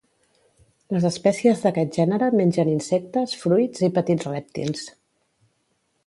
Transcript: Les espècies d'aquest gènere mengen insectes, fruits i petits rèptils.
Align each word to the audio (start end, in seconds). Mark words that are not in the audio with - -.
Les 0.95 1.03
espècies 1.09 1.59
d'aquest 1.65 1.99
gènere 1.99 2.29
mengen 2.39 2.71
insectes, 2.71 3.35
fruits 3.41 3.83
i 3.89 3.91
petits 3.99 4.25
rèptils. 4.31 4.83